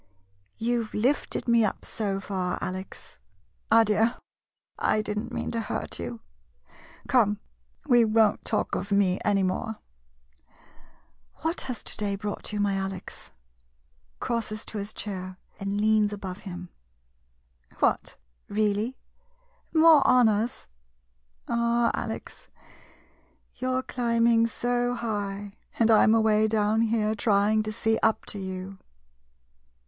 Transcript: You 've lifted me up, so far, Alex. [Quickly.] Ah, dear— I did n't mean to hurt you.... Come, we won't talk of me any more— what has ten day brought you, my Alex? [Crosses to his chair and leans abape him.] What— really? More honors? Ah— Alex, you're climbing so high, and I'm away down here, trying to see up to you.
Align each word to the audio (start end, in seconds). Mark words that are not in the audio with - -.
You 0.57 0.85
've 0.87 0.95
lifted 0.95 1.47
me 1.47 1.63
up, 1.63 1.85
so 1.85 2.19
far, 2.19 2.57
Alex. 2.59 3.19
[Quickly.] 3.69 3.69
Ah, 3.71 3.83
dear— 3.83 4.15
I 4.95 5.03
did 5.03 5.19
n't 5.19 5.31
mean 5.31 5.51
to 5.51 5.61
hurt 5.61 5.99
you.... 5.99 6.21
Come, 7.07 7.39
we 7.85 8.03
won't 8.03 8.43
talk 8.43 8.73
of 8.73 8.91
me 8.91 9.19
any 9.23 9.43
more— 9.43 9.77
what 11.43 11.61
has 11.69 11.83
ten 11.83 11.97
day 11.97 12.15
brought 12.15 12.51
you, 12.51 12.59
my 12.59 12.73
Alex? 12.73 13.29
[Crosses 14.19 14.65
to 14.65 14.79
his 14.79 14.91
chair 14.91 15.37
and 15.59 15.79
leans 15.79 16.11
abape 16.11 16.37
him.] 16.45 16.69
What— 17.77 18.17
really? 18.59 18.97
More 19.71 20.01
honors? 20.07 20.65
Ah— 21.47 21.91
Alex, 21.93 22.47
you're 23.55 23.83
climbing 23.83 24.47
so 24.47 24.95
high, 24.95 25.57
and 25.77 25.91
I'm 25.91 26.15
away 26.15 26.47
down 26.47 26.81
here, 26.81 27.13
trying 27.13 27.61
to 27.61 27.71
see 27.71 27.99
up 28.01 28.25
to 28.33 28.39
you. 28.39 28.79